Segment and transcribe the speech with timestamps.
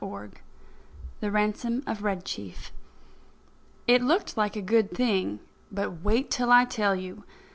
[0.03, 0.31] VIII
[1.19, 2.71] THE RANSOM OF RED CHIEF
[3.85, 7.23] It looked like a good thing: but wait till I tell you.